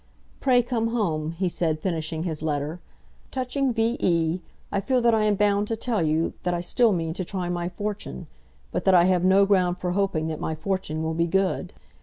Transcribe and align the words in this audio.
"Pray 0.39 0.63
come 0.63 0.87
home," 0.87 1.33
he 1.33 1.47
said, 1.47 1.79
finishing 1.79 2.23
his 2.23 2.41
letter. 2.41 2.81
"Touching 3.29 3.71
V. 3.71 3.97
E., 3.99 4.41
I 4.71 4.81
feel 4.81 4.99
that 4.99 5.13
I 5.13 5.25
am 5.25 5.35
bound 5.35 5.67
to 5.67 5.75
tell 5.75 6.01
you 6.01 6.33
that 6.41 6.55
I 6.55 6.59
still 6.59 6.91
mean 6.91 7.13
to 7.13 7.23
try 7.23 7.49
my 7.49 7.69
fortune, 7.69 8.25
but 8.71 8.83
that 8.85 8.95
I 8.95 9.03
have 9.03 9.23
no 9.23 9.45
ground 9.45 9.77
for 9.77 9.91
hoping 9.91 10.27
that 10.29 10.39
my 10.39 10.55
fortune 10.55 11.03
will 11.03 11.13
be 11.13 11.27
good. 11.27 11.73